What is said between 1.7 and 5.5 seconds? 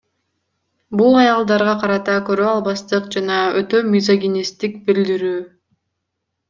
карата көрө албастык жана өтө мизогинисттик билдирүү.